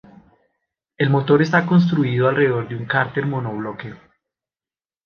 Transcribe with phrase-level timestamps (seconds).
[0.97, 3.93] El motor está construido alrededor de un cárter monobloque.